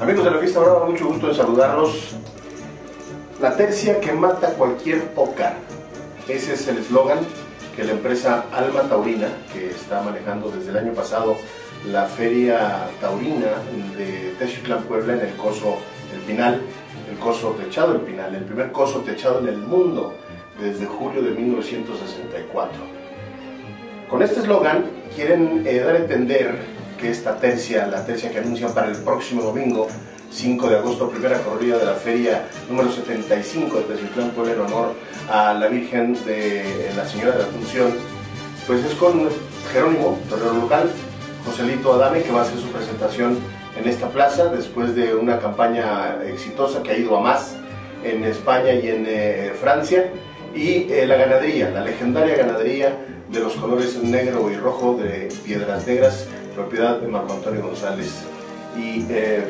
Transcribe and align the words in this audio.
Amigos 0.00 0.24
de 0.24 0.30
la 0.30 0.38
fiesta 0.38 0.60
brava, 0.60 0.86
mucho 0.86 1.06
gusto 1.06 1.28
en 1.28 1.34
saludarlos. 1.34 2.14
La 3.40 3.56
tercia 3.56 3.98
que 3.98 4.12
mata 4.12 4.50
cualquier 4.54 5.08
pócar. 5.08 5.54
Ese 6.28 6.54
es 6.54 6.68
el 6.68 6.78
eslogan 6.78 7.18
que 7.74 7.82
la 7.82 7.92
empresa 7.92 8.44
Alma 8.52 8.82
Taurina, 8.82 9.26
que 9.52 9.70
está 9.70 10.00
manejando 10.02 10.50
desde 10.50 10.70
el 10.70 10.76
año 10.78 10.92
pasado 10.92 11.36
la 11.90 12.04
feria 12.04 12.88
taurina 13.00 13.48
de 13.96 14.34
Texuclán 14.38 14.84
Puebla 14.84 15.14
en 15.14 15.20
el 15.20 15.34
coso 15.34 15.78
El 16.14 16.20
Pinal, 16.20 16.60
el 17.10 17.18
coso 17.18 17.56
techado 17.60 17.96
El 17.96 18.02
Pinal, 18.02 18.36
el 18.36 18.44
primer 18.44 18.70
coso 18.70 19.00
techado 19.00 19.40
en 19.40 19.48
el 19.48 19.58
mundo 19.58 20.14
desde 20.60 20.86
julio 20.86 21.22
de 21.22 21.32
1964. 21.32 22.72
Con 24.08 24.22
este 24.22 24.40
eslogan 24.40 24.84
quieren 25.16 25.64
eh, 25.66 25.80
dar 25.80 25.96
a 25.96 25.98
entender 25.98 26.77
que 26.98 27.10
esta 27.10 27.36
tercia, 27.36 27.86
la 27.86 28.04
tercia 28.04 28.30
que 28.30 28.38
anuncian 28.38 28.74
para 28.74 28.88
el 28.88 28.96
próximo 28.96 29.42
domingo, 29.42 29.88
5 30.30 30.68
de 30.68 30.76
agosto, 30.76 31.08
primera 31.08 31.38
corrida 31.38 31.78
de 31.78 31.86
la 31.86 31.94
feria 31.94 32.46
número 32.68 32.92
75 32.92 33.78
de 33.78 33.82
Teziutlán 33.84 34.30
Puebla 34.30 34.52
en 34.52 34.60
honor 34.60 34.94
a 35.30 35.54
la 35.54 35.68
Virgen 35.68 36.12
de 36.26 36.90
la 36.94 37.06
Señora 37.06 37.32
de 37.32 37.38
la 37.38 37.44
Asunción, 37.48 37.94
pues 38.66 38.84
es 38.84 38.94
con 38.94 39.28
Jerónimo, 39.72 40.18
torero 40.28 40.52
local, 40.54 40.90
Joselito 41.46 41.94
Adame, 41.94 42.22
que 42.22 42.30
va 42.30 42.40
a 42.40 42.42
hacer 42.42 42.58
su 42.58 42.68
presentación 42.68 43.38
en 43.78 43.88
esta 43.88 44.08
plaza 44.08 44.46
después 44.48 44.94
de 44.94 45.14
una 45.14 45.38
campaña 45.38 46.18
exitosa 46.26 46.82
que 46.82 46.90
ha 46.90 46.98
ido 46.98 47.16
a 47.16 47.20
más 47.20 47.56
en 48.04 48.24
España 48.24 48.72
y 48.74 48.88
en 48.88 49.04
eh, 49.06 49.52
Francia, 49.58 50.10
y 50.54 50.90
eh, 50.90 51.06
la 51.06 51.16
ganadería, 51.16 51.70
la 51.70 51.82
legendaria 51.82 52.36
ganadería 52.36 52.96
de 53.30 53.40
los 53.40 53.54
colores 53.54 54.02
negro 54.02 54.50
y 54.50 54.56
rojo 54.56 54.96
de 54.96 55.28
Piedras 55.44 55.86
Negras, 55.86 56.26
propiedad 56.54 56.98
de 56.98 57.08
Marco 57.08 57.34
Antonio 57.34 57.62
González. 57.62 58.24
Y 58.76 59.04
eh, 59.10 59.44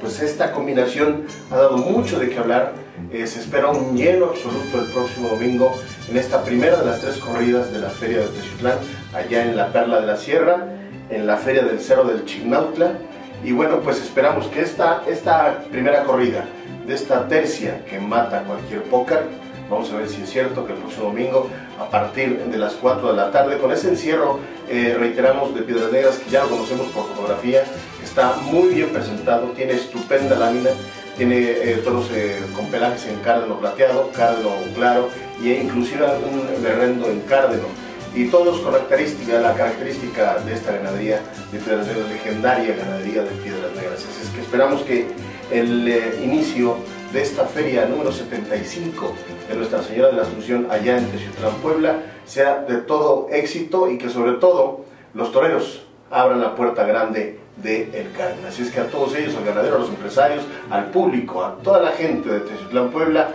pues 0.00 0.20
esta 0.20 0.52
combinación 0.52 1.24
ha 1.50 1.56
dado 1.56 1.78
mucho 1.78 2.18
de 2.18 2.28
qué 2.28 2.38
hablar. 2.38 2.72
Eh, 3.12 3.26
se 3.26 3.40
espera 3.40 3.70
un 3.70 3.96
lleno 3.96 4.26
absoluto 4.26 4.80
el 4.80 4.92
próximo 4.92 5.28
domingo 5.28 5.74
en 6.08 6.16
esta 6.16 6.42
primera 6.44 6.76
de 6.78 6.86
las 6.86 7.00
tres 7.00 7.16
corridas 7.18 7.72
de 7.72 7.80
la 7.80 7.90
Feria 7.90 8.18
de 8.18 8.28
Techitlán, 8.28 8.78
allá 9.12 9.44
en 9.44 9.56
la 9.56 9.72
Perla 9.72 10.00
de 10.00 10.06
la 10.06 10.16
Sierra, 10.16 10.68
en 11.10 11.26
la 11.26 11.36
Feria 11.36 11.62
del 11.62 11.80
Cerro 11.80 12.04
del 12.04 12.24
Chignautla. 12.24 12.92
Y 13.44 13.52
bueno, 13.52 13.80
pues 13.80 14.00
esperamos 14.00 14.46
que 14.46 14.62
esta, 14.62 15.02
esta 15.08 15.64
primera 15.70 16.04
corrida 16.04 16.44
de 16.86 16.94
esta 16.94 17.26
tercia 17.28 17.84
que 17.84 17.98
mata 17.98 18.44
cualquier 18.44 18.82
póker, 18.84 19.24
Vamos 19.70 19.90
a 19.90 19.96
ver 19.96 20.08
si 20.08 20.22
es 20.22 20.30
cierto 20.30 20.66
que 20.66 20.72
el 20.72 20.78
próximo 20.78 21.06
domingo, 21.06 21.48
a 21.80 21.88
partir 21.88 22.38
de 22.38 22.58
las 22.58 22.74
4 22.74 23.10
de 23.10 23.16
la 23.16 23.30
tarde, 23.30 23.58
con 23.58 23.72
ese 23.72 23.88
encierro, 23.88 24.38
eh, 24.68 24.94
reiteramos, 24.98 25.54
de 25.54 25.62
Piedras 25.62 25.90
Negras, 25.90 26.18
que 26.18 26.30
ya 26.30 26.42
lo 26.42 26.50
conocemos 26.50 26.86
por 26.88 27.06
fotografía, 27.08 27.64
está 28.02 28.36
muy 28.42 28.74
bien 28.74 28.90
presentado, 28.90 29.48
tiene 29.48 29.72
estupenda 29.72 30.36
lámina, 30.36 30.70
tiene 31.16 31.38
eh, 31.38 31.80
todos 31.82 32.10
eh, 32.12 32.42
con 32.54 32.66
pelajes 32.66 33.06
en 33.06 33.16
cárdeno 33.20 33.58
plateado, 33.58 34.10
cárdeno 34.12 34.50
claro, 34.74 35.08
e 35.42 35.62
inclusive 35.62 36.04
un 36.04 36.62
berrendo 36.62 37.08
en 37.08 37.20
cárdeno. 37.20 37.64
Y 38.14 38.26
todos 38.26 38.60
con 38.60 38.72
característica, 38.72 39.40
la 39.40 39.54
característica 39.54 40.38
de 40.38 40.52
esta 40.52 40.72
ganadería 40.72 41.20
de 41.50 41.58
Piedras 41.58 41.86
Negras, 41.86 42.08
legendaria 42.10 42.76
ganadería 42.76 43.22
de 43.22 43.30
Piedras 43.42 43.74
Negras. 43.74 44.06
Así 44.08 44.22
es 44.22 44.28
que 44.28 44.40
esperamos 44.40 44.82
que 44.82 45.08
el 45.50 46.22
inicio 46.22 46.76
de 47.12 47.22
esta 47.22 47.44
feria 47.44 47.86
número 47.86 48.12
75 48.12 49.12
de 49.48 49.54
Nuestra 49.56 49.82
Señora 49.82 50.08
de 50.08 50.16
la 50.16 50.22
Asunción 50.22 50.66
allá 50.70 50.98
en 50.98 51.06
Teciutlán, 51.10 51.54
Puebla, 51.62 52.02
sea 52.24 52.60
de 52.60 52.78
todo 52.78 53.28
éxito 53.30 53.90
y 53.90 53.98
que 53.98 54.08
sobre 54.08 54.32
todo 54.32 54.84
los 55.14 55.32
toreros 55.32 55.86
abran 56.10 56.40
la 56.40 56.54
puerta 56.54 56.84
grande 56.84 57.40
de 57.56 58.08
Carmen. 58.16 58.46
Así 58.46 58.62
es 58.62 58.70
que 58.70 58.80
a 58.80 58.88
todos 58.88 59.14
ellos, 59.14 59.34
al 59.36 59.44
ganadero, 59.44 59.76
a 59.76 59.78
los 59.80 59.88
empresarios, 59.88 60.44
al 60.70 60.90
público, 60.90 61.44
a 61.44 61.56
toda 61.56 61.80
la 61.80 61.92
gente 61.92 62.28
de 62.28 62.40
Teciutlán, 62.40 62.90
Puebla, 62.90 63.30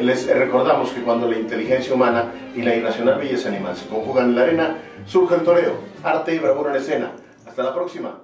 les 0.00 0.26
recordamos 0.26 0.90
que 0.90 1.02
cuando 1.02 1.28
la 1.28 1.38
inteligencia 1.38 1.94
humana 1.94 2.32
y 2.54 2.62
la 2.62 2.74
irracional 2.74 3.18
belleza 3.18 3.48
animal 3.48 3.76
se 3.76 3.86
conjugan 3.86 4.26
en 4.26 4.36
la 4.36 4.42
arena, 4.42 4.78
surge 5.06 5.36
el 5.36 5.42
toreo, 5.42 5.74
arte 6.02 6.34
y 6.34 6.38
bravura 6.38 6.70
en 6.70 6.76
escena. 6.76 7.12
Hasta 7.46 7.62
la 7.62 7.74
próxima. 7.74 8.18